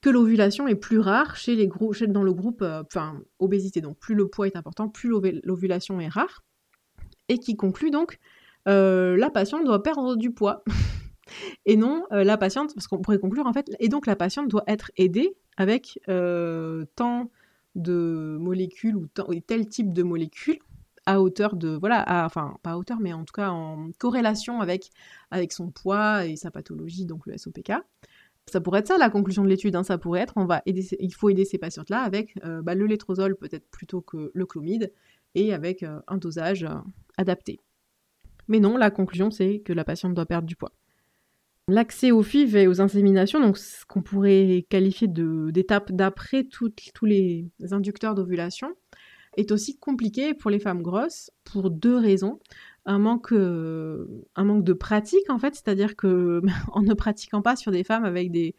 [0.00, 1.68] que l'ovulation est plus rare chez les
[2.08, 3.82] dans le groupe euh, enfin, obésité.
[3.82, 5.10] Donc plus le poids est important, plus
[5.44, 6.42] l'ovulation est rare,
[7.28, 8.18] et qui conclut donc
[8.68, 10.64] euh, la patiente doit perdre du poids.
[11.66, 14.48] et non euh, la patiente, parce qu'on pourrait conclure en fait, et donc la patiente
[14.48, 16.00] doit être aidée avec
[16.96, 17.30] tant
[17.74, 19.06] de molécules ou
[19.46, 20.58] tel type de molécules
[21.10, 24.90] à hauteur de voilà enfin pas à hauteur mais en tout cas en corrélation avec
[25.30, 27.72] avec son poids et sa pathologie donc le SOPK
[28.46, 29.82] ça pourrait être ça la conclusion de l'étude hein.
[29.82, 32.76] ça pourrait être on va aider il faut aider ces patientes là avec euh, bah,
[32.76, 34.92] le létrozole peut-être plutôt que le chlomide
[35.34, 36.74] et avec euh, un dosage euh,
[37.16, 37.60] adapté.
[38.48, 40.72] Mais non la conclusion c'est que la patiente doit perdre du poids.
[41.68, 46.72] L'accès aux FIV et aux inséminations, donc ce qu'on pourrait qualifier d'étape d'après tous
[47.04, 48.74] les inducteurs d'ovulation,
[49.40, 52.38] est aussi compliqué pour les femmes grosses pour deux raisons.
[52.86, 57.56] Un manque, euh, un manque de pratique en fait, c'est-à-dire que en ne pratiquant pas
[57.56, 58.54] sur des femmes avec des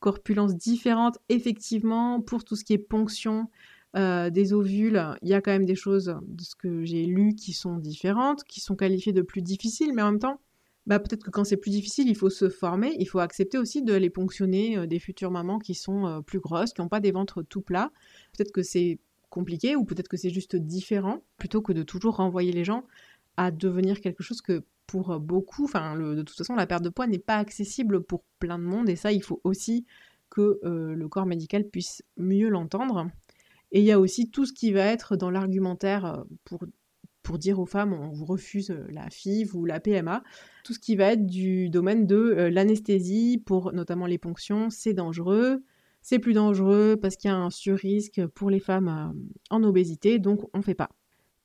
[0.00, 3.48] corpulences différentes, effectivement, pour tout ce qui est ponction
[3.96, 7.34] euh, des ovules, il y a quand même des choses de ce que j'ai lu
[7.34, 10.40] qui sont différentes, qui sont qualifiées de plus difficiles, mais en même temps,
[10.86, 13.82] bah, peut-être que quand c'est plus difficile, il faut se former, il faut accepter aussi
[13.82, 17.10] de les ponctionner euh, des futures mamans qui sont plus grosses, qui n'ont pas des
[17.12, 17.90] ventres tout plats.
[18.32, 18.98] Peut-être que c'est
[19.30, 22.84] compliqué ou peut-être que c'est juste différent plutôt que de toujours renvoyer les gens
[23.36, 27.06] à devenir quelque chose que pour beaucoup, enfin de toute façon la perte de poids
[27.06, 28.88] n'est pas accessible pour plein de monde.
[28.88, 29.84] Et ça il faut aussi
[30.30, 33.10] que euh, le corps médical puisse mieux l'entendre.
[33.72, 36.64] Et il y a aussi tout ce qui va être dans l'argumentaire euh, pour,
[37.22, 40.22] pour dire aux femmes on vous refuse euh, la FIV ou la PMA,
[40.64, 45.62] tout ce qui va être du domaine de l'anesthésie pour notamment les ponctions, c'est dangereux,
[46.08, 50.18] c'est plus dangereux parce qu'il y a un sur-risque pour les femmes euh, en obésité,
[50.18, 50.88] donc on ne fait pas.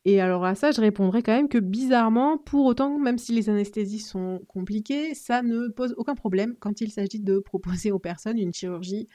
[0.06, 3.50] Et alors à ça, je répondrai quand même que bizarrement, pour autant, même si les
[3.50, 8.38] anesthésies sont compliquées, ça ne pose aucun problème quand il s'agit de proposer aux personnes
[8.38, 9.10] une chirurgie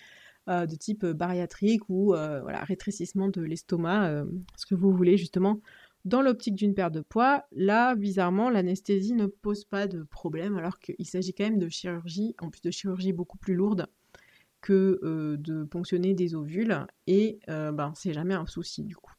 [0.51, 5.63] euh, de type bariatrique ou euh, rétrécissement de l'estomac, ce que vous voulez justement.
[6.05, 10.79] Dans l'optique d'une perte de poids, là, bizarrement, l'anesthésie ne pose pas de problème, alors
[10.79, 13.87] qu'il s'agit quand même de chirurgie, en plus de chirurgie beaucoup plus lourde,
[14.61, 19.13] que euh, de ponctionner des ovules et euh, ben, c'est jamais un souci du coup.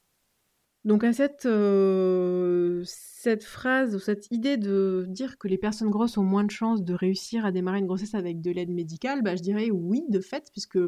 [0.84, 6.16] Donc à cette, euh, cette phrase ou cette idée de dire que les personnes grosses
[6.16, 9.36] ont moins de chances de réussir à démarrer une grossesse avec de l'aide médicale, bah,
[9.36, 10.78] je dirais oui de fait puisque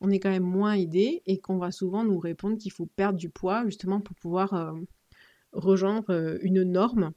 [0.00, 3.18] on est quand même moins aidé et qu'on va souvent nous répondre qu'il faut perdre
[3.18, 4.74] du poids justement pour pouvoir
[5.52, 7.12] rejoindre une norme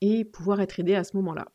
[0.00, 1.46] et pouvoir être aidé à ce moment-là.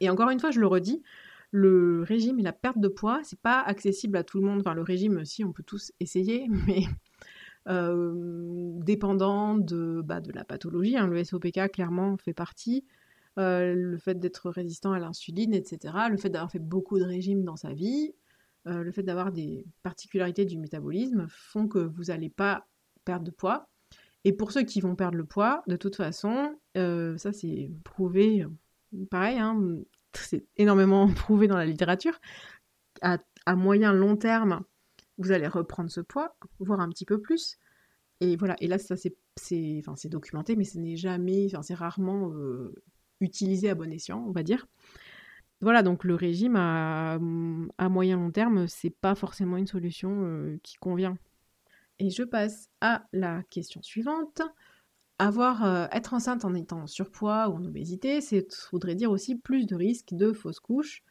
[0.00, 1.02] Et encore une fois, je le redis,
[1.50, 4.60] le régime et la perte de poids, c'est pas accessible à tout le monde.
[4.60, 6.84] Enfin, le régime, si, on peut tous essayer, mais
[7.68, 8.12] euh,
[8.82, 10.96] dépendant de, bah, de la pathologie.
[10.96, 12.84] Hein, le SOPK, clairement, fait partie.
[13.38, 15.94] Euh, le fait d'être résistant à l'insuline, etc.
[16.10, 18.14] Le fait d'avoir fait beaucoup de régimes dans sa vie.
[18.66, 22.66] Euh, le fait d'avoir des particularités du métabolisme font que vous n'allez pas
[23.04, 23.68] perdre de poids.
[24.24, 28.44] Et pour ceux qui vont perdre le poids, de toute façon, ça c'est prouvé,
[29.10, 29.58] pareil, hein,
[30.14, 32.20] c'est énormément prouvé dans la littérature,
[33.02, 33.18] à,
[33.56, 34.62] moyen long terme,
[35.18, 37.58] vous allez reprendre ce poids, voire un petit peu plus.
[38.20, 42.74] Et voilà, et là ça c'est enfin, documenté, mais ce n'est jamais, c'est rarement euh,
[43.20, 44.66] utilisé à bon escient, on va dire.
[45.62, 47.18] Voilà, donc le régime à,
[47.88, 51.18] moyen long terme, c'est pas forcément une solution euh, qui convient.
[51.98, 54.40] Et je passe à la question suivante.
[55.20, 58.36] Avoir, euh, être enceinte en étant en surpoids ou en obésité, ça
[58.72, 61.02] voudrait dire aussi plus de risques de fausses couches,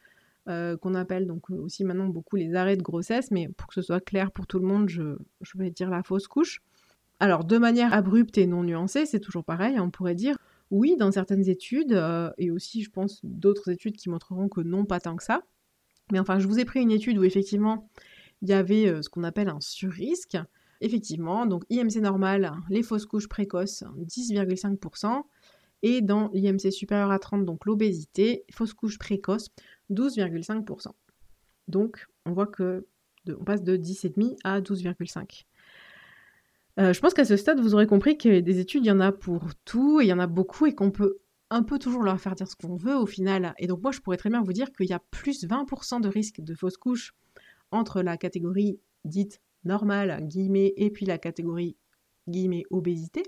[0.47, 3.83] euh, qu'on appelle donc aussi maintenant beaucoup les arrêts de grossesse, mais pour que ce
[3.83, 5.15] soit clair pour tout le monde, je,
[5.53, 6.63] vais dire la fausse couche.
[7.19, 10.35] Alors, de manière abrupte et non nuancée, c'est toujours pareil, on pourrait dire
[10.71, 14.85] oui, dans certaines études, euh, et aussi je pense d'autres études qui montreront que non,
[14.85, 15.43] pas tant que ça.
[16.11, 17.87] Mais enfin, je vous ai pris une étude où effectivement
[18.41, 20.35] il y avait ce qu'on appelle un surrisque,
[20.81, 25.23] Effectivement, donc IMC normal, les fausses couches précoces, 10,5%.
[25.81, 29.49] Et dans l'IMC supérieur à 30, donc l'obésité, fausses couches précoces,
[29.91, 30.87] 12,5%.
[31.67, 32.85] Donc on voit que
[33.27, 35.45] on passe de 10,5 à 12,5.
[36.79, 38.99] Euh, je pense qu'à ce stade, vous aurez compris que des études, il y en
[38.99, 42.03] a pour tout, et il y en a beaucoup, et qu'on peut un peu toujours
[42.03, 43.53] leur faire dire ce qu'on veut au final.
[43.57, 46.07] Et donc moi, je pourrais très bien vous dire qu'il y a plus 20% de
[46.07, 47.13] risque de fausses couches
[47.71, 51.75] entre la catégorie dite normale, guillemets, et puis la catégorie,
[52.27, 53.23] guillemets, obésité.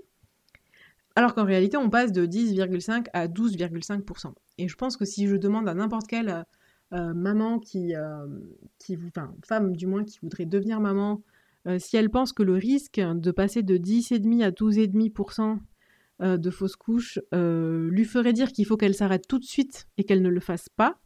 [1.14, 4.32] Alors qu'en réalité, on passe de 10,5 à 12,5%.
[4.58, 6.44] Et je pense que si je demande à n'importe quelle
[6.92, 8.26] euh, maman qui, euh,
[9.44, 11.22] femme du moins, qui voudrait devenir maman,
[11.66, 15.58] euh, si elle pense que le risque de passer de 10,5 à 12,5%
[16.20, 20.22] de fausses couches lui ferait dire qu'il faut qu'elle s'arrête tout de suite et qu'elle
[20.22, 21.01] ne le fasse pas,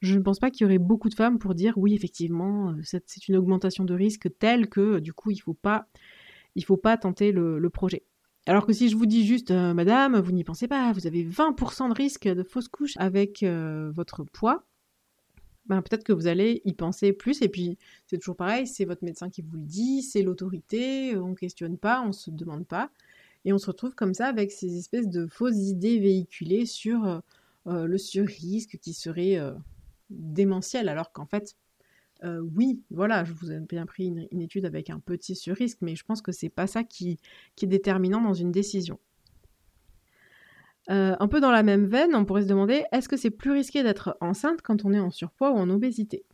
[0.00, 2.80] je ne pense pas qu'il y aurait beaucoup de femmes pour dire oui, effectivement, euh,
[2.82, 7.68] c'est une augmentation de risque telle que du coup, il ne faut, pas, tenter le,
[7.70, 8.04] projet.
[8.46, 11.24] Alors que si je vous dis juste, euh, madame, vous n'y pensez pas, vous avez
[11.24, 14.64] 20% de risque de fausse couche avec euh, votre poids,
[15.66, 17.42] ben, peut-être que vous allez y penser plus.
[17.42, 17.76] Et puis,
[18.06, 21.76] c'est toujours pareil, c'est votre médecin qui vous le dit, c'est l'autorité, on ne questionne
[21.76, 22.90] pas, on ne se demande pas.
[23.44, 27.20] Et on se retrouve comme ça avec ces espèces de fausses idées véhiculées sur euh,
[27.66, 29.52] le surrisque qui serait euh,
[30.10, 31.56] démentiel, alors qu'en fait,
[32.24, 35.96] euh, oui, voilà, je vous ai bien pris une, étude avec un petit surrisque, mais
[35.96, 37.18] je pense que c'est pas ça qui,
[37.60, 38.98] est déterminant dans une décision.
[40.88, 43.82] un peu dans la même veine, on pourrait se demander est-ce que c'est plus risqué
[43.82, 46.24] d'être enceinte quand on est en surpoids ou en obésité?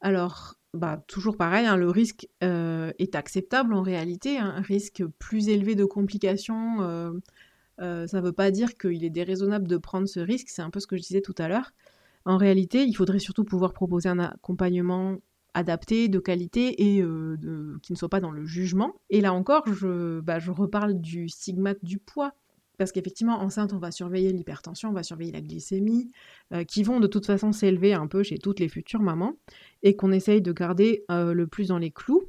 [0.00, 5.50] Alors, bah, toujours pareil, hein, le risque est acceptable en réalité, hein, un risque plus
[5.50, 7.12] élevé de complications
[7.80, 10.70] euh, ça ne veut pas dire qu'il est déraisonnable de prendre ce risque, c'est un
[10.70, 11.72] peu ce que je disais tout à l'heure.
[12.24, 15.18] En réalité, il faudrait surtout pouvoir proposer un accompagnement
[15.52, 18.94] adapté, de qualité et euh, qui ne soit pas dans le jugement.
[19.10, 22.32] Et là encore, je, bah, je reparle du stigmate du poids.
[22.76, 26.10] Parce qu'effectivement, enceinte, on va surveiller l'hypertension, on va surveiller la glycémie,
[26.52, 29.34] euh, qui vont de toute façon s'élever un peu chez toutes les futures mamans,
[29.84, 32.24] et qu'on essaye de garder le plus dans les clous.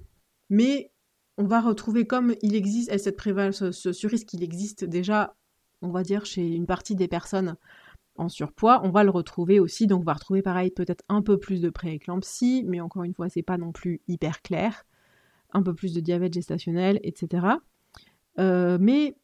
[0.52, 0.92] Mais
[1.38, 5.36] on va retrouver comme il existe, cette prévalence, ce, ce risque, il existe déjà,
[5.82, 7.56] on va dire, chez une partie des personnes
[8.18, 11.38] en surpoids, on va le retrouver aussi, donc on va retrouver pareil peut-être un peu
[11.38, 14.86] plus de prééclampsie, mais encore une fois, c'est pas non plus hyper clair,
[15.52, 17.48] un peu plus de diabète gestationnel, etc.
[18.40, 19.18] Euh, mais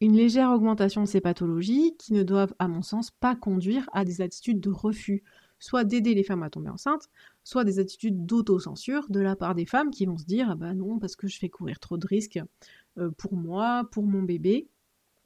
[0.00, 4.04] une légère augmentation de ces pathologies qui ne doivent, à mon sens, pas conduire à
[4.04, 5.24] des attitudes de refus
[5.64, 7.08] soit d'aider les femmes à tomber enceintes,
[7.42, 10.74] soit des attitudes d'autocensure de la part des femmes qui vont se dire ah bah
[10.74, 12.38] non parce que je fais courir trop de risques
[12.98, 14.68] euh, pour moi, pour mon bébé.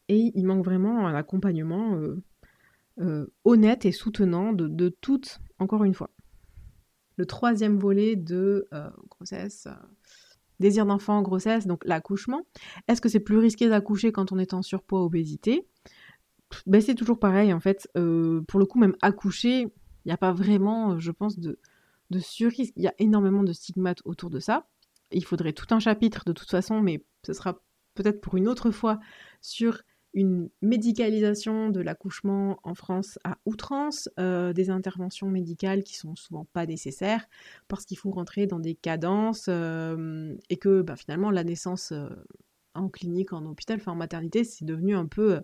[0.08, 2.22] Et il manque vraiment un accompagnement euh,
[3.00, 6.10] euh, honnête et soutenant de, toutes, encore une fois.
[7.16, 8.68] Le troisième volet de
[9.10, 9.66] grossesse,
[10.60, 12.46] désir d'enfant, grossesse, donc l'accouchement.
[12.86, 15.66] Est-ce que c'est plus risqué d'accoucher quand on est en surpoids, obésité?
[16.66, 17.88] Ben, C'est toujours pareil en fait.
[17.92, 19.66] pour le coup, même accoucher,
[20.08, 21.58] n'y a pas vraiment, euh, je pense, de,
[22.10, 22.20] de.
[22.40, 24.66] Il y a énormément de stigmates autour de ça.
[25.10, 27.60] Il faudrait tout un chapitre de toute façon, mais ce sera
[27.94, 28.98] peut-être pour une autre fois
[29.40, 29.82] sur
[30.14, 36.46] une médicalisation de l'accouchement en France à outrance, euh, des interventions médicales qui sont souvent
[36.52, 37.26] pas nécessaires
[37.68, 41.92] parce qu'il faut rentrer dans des cadences euh, et que bah, finalement la naissance
[42.74, 45.40] en clinique, en hôpital, enfin en maternité, c'est devenu un peu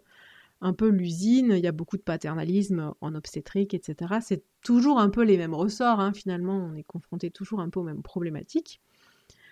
[0.64, 4.14] un peu l'usine, il y a beaucoup de paternalisme en obstétrique, etc.
[4.22, 7.81] C'est toujours un peu les mêmes ressorts, hein, finalement, on est confronté toujours un peu
[7.81, 8.81] aux mêmes problématiques.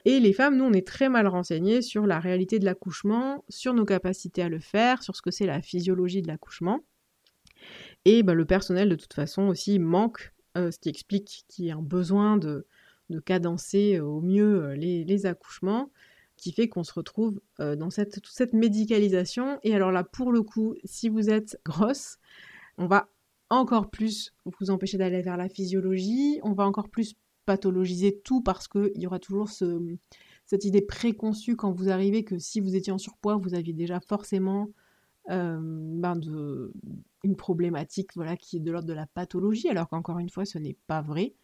[0.07, 3.75] Et les femmes, nous, on est très mal renseignées sur la réalité de l'accouchement, sur
[3.75, 6.81] nos capacités à le faire, sur ce que c'est la physiologie de l'accouchement.
[8.07, 11.71] Et bah, le personnel, de toute façon, aussi manque, euh, ce qui explique qu'il y
[11.71, 12.67] a un besoin de,
[13.27, 15.91] cadencer au mieux euh, les accouchements
[16.43, 19.61] qui fait qu'on se retrouve dans cette, toute cette médicalisation.
[19.63, 22.19] Et alors là, pour le coup, si vous êtes grosse,
[22.79, 23.09] on va
[23.49, 28.67] encore plus vous empêcher d'aller vers la physiologie, on va encore plus pathologiser tout parce
[28.67, 32.99] qu'il y aura toujours cette idée préconçue quand vous arrivez que si vous étiez en
[32.99, 34.69] surpoids, vous aviez déjà forcément
[35.31, 36.19] euh, ben
[37.23, 40.59] une problématique voilà, qui est de l'ordre de la pathologie, alors qu'encore une fois, ce
[40.59, 41.35] n'est pas vrai.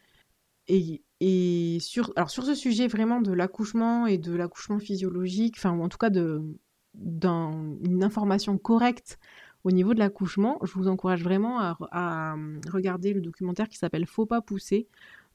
[0.68, 5.82] Et, sur, alors sur ce sujet vraiment de l'accouchement et de l'accouchement physiologique, enfin, ou
[5.82, 9.18] en tout cas d'une information correcte
[9.64, 12.36] au niveau de l'accouchement, je vous encourage vraiment à, à,
[12.70, 14.86] regarder le documentaire qui s'appelle Faut pas pousser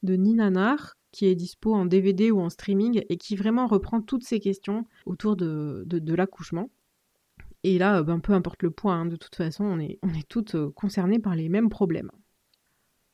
[0.02, 4.00] de Nina Nar, qui est dispo en DVD ou en streaming et qui vraiment reprend
[4.00, 6.70] toutes ces questions autour de, l'accouchement.
[7.62, 10.28] Et là, ben, peu importe le point, hein, de toute façon, on est, on est
[10.28, 12.10] toutes concernées par les mêmes problèmes.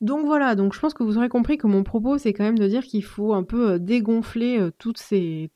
[0.01, 2.57] Donc voilà, donc je pense que vous aurez compris que mon propos, c'est quand même
[2.57, 5.49] de dire qu'il faut un peu euh, dégonfler euh, toutes, ces,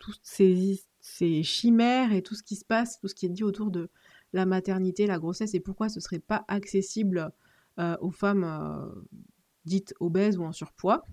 [1.44, 3.90] chimères et tout ce qui se passe, tout ce qui est dit autour de
[4.34, 7.32] la maternité, la grossesse, et pourquoi ce ne serait pas accessible
[8.00, 8.90] aux femmes
[9.66, 11.04] dites obèses ou en surpoids.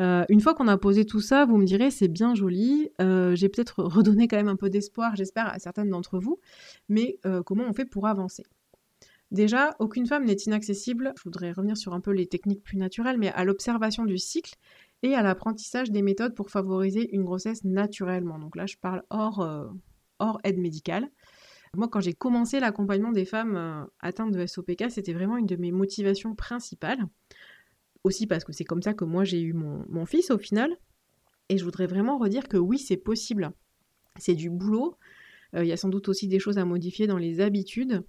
[0.00, 3.36] Euh, une fois qu'on a posé tout ça, vous me direz c'est bien joli, euh,
[3.36, 6.40] j'ai peut-être redonné quand même un peu d'espoir, j'espère, à certaines d'entre vous,
[6.88, 8.44] mais euh, comment on fait pour avancer?
[9.34, 13.18] Déjà, aucune femme n'est inaccessible, je voudrais revenir sur un peu les techniques plus naturelles,
[13.18, 14.54] mais à l'observation du cycle
[15.02, 18.38] et à l'apprentissage des méthodes pour favoriser une grossesse naturellement.
[18.38, 19.46] Donc là, je parle hors,
[20.20, 21.10] hors aide médicale.
[21.74, 25.72] Moi, quand j'ai commencé l'accompagnement des femmes atteintes de SOPK, c'était vraiment une de mes
[25.72, 27.04] motivations principales
[28.04, 30.70] aussi parce que c'est comme ça que moi j'ai eu mon, fils au final.
[31.48, 33.50] Et je voudrais vraiment redire que oui, c'est possible.
[34.18, 34.96] C'est du boulot.
[35.54, 38.04] Euh, il y a sans doute aussi des choses à modifier dans les habitudes.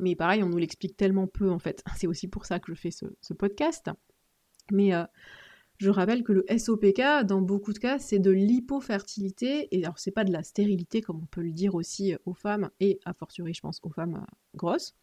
[0.00, 1.82] Mais pareil, on nous l'explique tellement peu en fait.
[1.96, 3.90] C'est aussi pour ça que je fais ce, podcast.
[4.70, 5.04] Mais euh,
[5.78, 9.68] je rappelle que le SOPK, dans beaucoup de cas, c'est de l'hypofertilité.
[9.76, 12.70] Et alors, c'est pas de la stérilité, comme on peut le dire aussi aux femmes,
[12.80, 14.94] et a fortiori, je pense, aux femmes euh, grosses.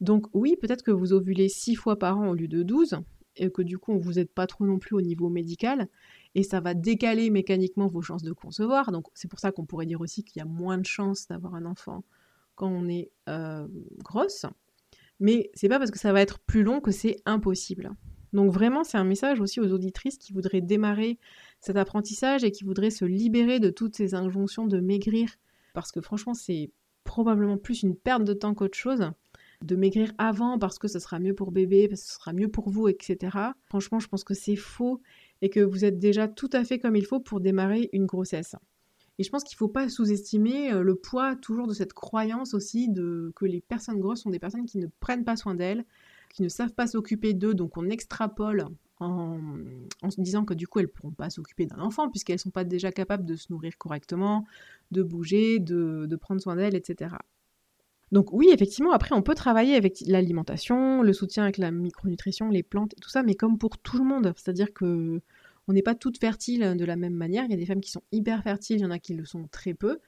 [0.00, 3.00] Donc, oui, peut-être que vous ovulez 6 fois par an au lieu de 12
[3.38, 5.88] et que du coup vous n'êtes pas trop non plus au niveau médical
[6.34, 8.92] et ça va décaler mécaniquement vos chances de concevoir.
[8.92, 11.54] Donc c'est pour ça qu'on pourrait dire aussi qu'il y a moins de chances d'avoir
[11.54, 12.04] un enfant
[12.58, 13.66] quand on est euh,
[14.02, 14.44] grosse.
[15.20, 17.92] Mais c'est pas parce que ça va être plus long que c'est impossible.
[18.32, 21.18] Donc vraiment c'est un message aussi aux auditrices qui voudraient démarrer
[21.60, 25.30] cet apprentissage et qui voudraient se libérer de toutes ces injonctions de maigrir
[25.72, 26.70] parce que franchement c'est
[27.04, 29.10] probablement plus une perte de temps qu'autre chose
[29.62, 32.48] de maigrir avant parce que ce sera mieux pour bébé, parce que ce sera mieux
[32.48, 33.36] pour vous, etc.
[33.64, 35.00] Franchement, je pense que c'est faux
[35.42, 38.54] et que vous êtes déjà tout à fait comme il faut pour démarrer une grossesse.
[39.18, 42.54] Et je pense qu'il ne faut pas sous-estimer euh, le poids toujours de cette croyance
[42.54, 45.84] aussi de que les personnes grosses sont des personnes qui ne prennent pas soin d'elles,
[46.32, 48.66] qui ne savent pas s'occuper d'eux, donc on extrapole
[49.00, 49.38] en,
[50.10, 52.50] se disant que du coup elles ne pourront pas s'occuper d'un enfant puisqu'elles ne sont
[52.50, 54.44] pas déjà capables de se nourrir correctement,
[54.90, 57.10] de bouger, de prendre soin d'elles, etc.
[58.10, 62.62] Donc oui, effectivement, après, on peut travailler avec l'alimentation, le soutien avec la micronutrition, les
[62.62, 65.20] plantes, tout ça, mais comme pour tout le monde, c'est-à-dire que
[65.68, 67.44] on n'est pas toutes fertiles de la même manière.
[67.44, 69.26] Il y a des femmes qui sont hyper fertiles, il y en a qui le
[69.26, 70.00] sont très peu.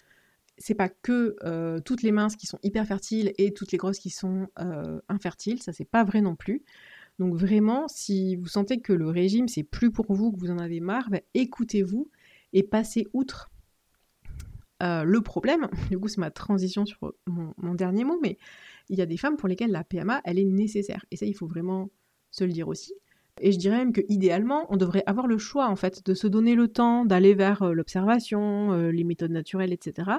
[0.59, 3.99] C'est pas que euh, toutes les minces qui sont hyper fertiles et toutes les grosses
[3.99, 6.65] qui sont euh, infertiles, ça c'est pas vrai non plus.
[7.19, 10.59] Donc vraiment, si vous sentez que le régime c'est plus pour vous, que vous en
[10.59, 12.11] avez marre, ben, écoutez-vous
[12.53, 13.51] et passez outre
[14.83, 18.39] euh, le problème, du coup c'est ma transition sur mon, dernier mot, mais
[18.89, 21.05] il y a des femmes pour lesquelles la PMA, elle est nécessaire.
[21.11, 21.91] Et ça, il faut vraiment
[22.31, 22.95] se le dire aussi.
[23.41, 26.27] Et je dirais même que idéalement, on devrait avoir le choix en fait de se
[26.27, 30.11] donner le temps d'aller vers euh, l'observation, euh, les méthodes naturelles, etc.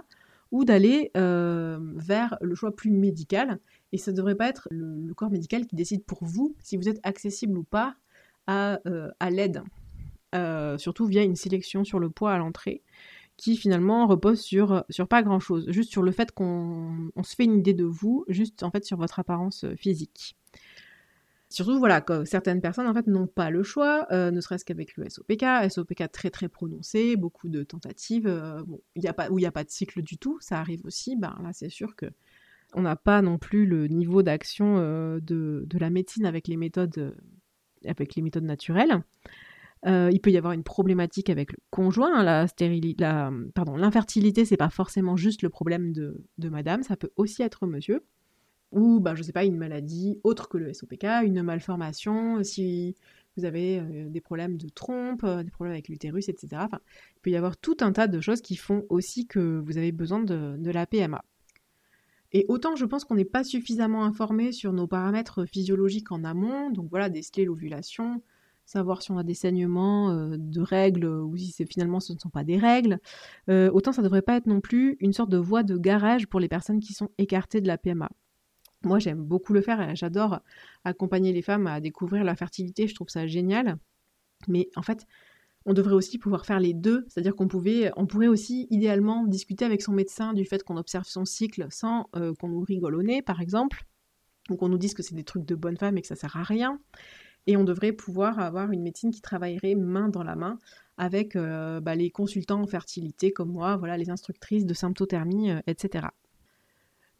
[0.52, 3.60] Ou d'aller vers le choix plus médical.
[3.94, 6.90] Et ça ne devrait pas être le, corps médical qui décide pour vous si vous
[6.90, 7.96] êtes accessible ou pas
[8.48, 8.80] à,
[9.30, 9.64] l'aide.
[10.78, 12.82] surtout via une sélection sur le poids à l'entrée
[13.42, 17.58] qui finalement repose sur, pas grand chose, juste sur le fait qu'on se fait une
[17.58, 20.36] idée de vous, juste en fait sur votre apparence euh, physique.
[21.52, 24.96] Surtout, voilà, que certaines personnes en fait n'ont pas le choix, euh, ne serait-ce qu'avec
[24.98, 28.64] le SOPK, SOPK très très prononcé, beaucoup de tentatives, euh,
[28.96, 31.16] y a pas, où il n'y a pas de cycle du tout, ça arrive aussi,
[31.16, 32.08] ben là c'est sûr que
[32.74, 37.14] on n'a pas non plus le niveau d'action de, de, la médecine avec les méthodes,
[37.86, 39.04] avec les méthodes naturelles.
[39.88, 42.20] Euh, il peut y avoir une problématique avec le conjoint.
[42.20, 42.46] Hein, la
[43.00, 47.66] la, pardon, l'infertilité, c'est pas forcément juste le problème de, madame, ça peut aussi être
[47.66, 48.04] monsieur.
[48.72, 52.96] Ou, bah, je sais pas, une maladie autre que le SOPK, une malformation, si
[53.38, 56.64] vous avez euh, des problèmes de trompe, euh, des problèmes avec l'utérus, etc.
[56.72, 59.92] Il peut y avoir tout un tas de choses qui font aussi que vous avez
[59.92, 61.24] besoin de, la PMA.
[62.34, 66.70] Et autant je pense qu'on n'est pas suffisamment informé sur nos paramètres physiologiques en amont,
[66.70, 68.22] donc voilà, déceler l'ovulation,
[68.66, 72.30] savoir si on a des saignements euh, de règles ou si finalement ce ne sont
[72.30, 73.00] pas des règles.
[73.50, 76.40] Autant ça ne devrait pas être non plus une sorte de voie de garage pour
[76.40, 78.10] les personnes qui sont écartées de la PMA.
[78.84, 80.40] Moi, j'aime beaucoup le faire et j'adore
[80.84, 82.88] accompagner les femmes à découvrir la fertilité.
[82.88, 83.78] Je trouve ça génial.
[84.48, 85.06] Mais en fait,
[85.66, 89.66] on devrait aussi pouvoir faire les deux, c'est-à-dire qu'on pouvait, on pourrait aussi idéalement discuter
[89.66, 93.04] avec son médecin du fait qu'on observe son cycle sans euh, qu'on nous rigole au
[93.04, 93.86] nez, par exemple,
[94.50, 96.36] ou qu'on nous dise que c'est des trucs de bonne femme et que ça sert
[96.36, 96.80] à rien.
[97.48, 100.58] Et on devrait pouvoir avoir une médecine qui travaillerait main dans la main
[100.98, 105.60] avec euh, bah, les consultants en fertilité comme moi, voilà, les instructrices de symptothermie, euh,
[105.68, 106.08] etc.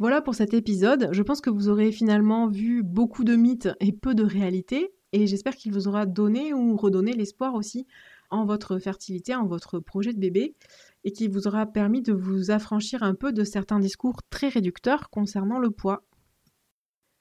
[0.02, 1.10] Voilà pour cet épisode.
[1.12, 4.96] Je pense que vous aurez finalement vu beaucoup de mythes et peu de réalités.
[5.14, 7.86] Et j'espère qu'il vous aura donné ou redonné l'espoir aussi
[8.32, 10.56] en votre fertilité, en votre projet de bébé,
[11.04, 15.12] et qui vous aura permis de vous affranchir un peu de certains discours très réducteurs
[15.12, 16.04] concernant le poids.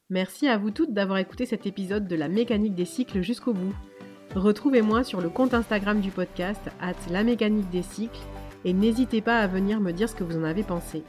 [0.09, 3.75] Merci à vous toutes d'avoir écouté cet épisode de la mécanique des cycles jusqu'au bout.
[4.35, 8.23] Retrouvez-moi sur le compte Instagram du podcast, at la mécanique des cycles,
[8.65, 11.05] et n'hésitez pas à venir me dire ce que vous en avez pensé.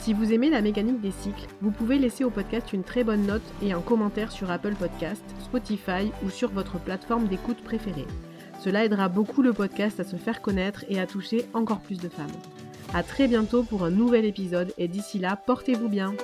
[0.00, 3.26] Si vous aimez la mécanique des cycles, vous pouvez laisser au podcast une très bonne
[3.26, 8.06] note et un commentaire sur Apple Podcast, Spotify ou sur votre plateforme d'écoute préférée.
[8.60, 12.08] Cela aidera beaucoup le podcast à se faire connaître et à toucher encore plus de
[12.08, 12.26] femmes.
[12.94, 16.14] A très bientôt pour un nouvel épisode et d'ici là, portez-vous bien